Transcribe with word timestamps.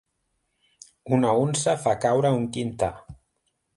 Una 1.17 1.35
unça 1.41 1.77
fa 1.83 1.95
caure 2.07 2.33
un 2.39 2.49
quintar. 2.57 2.91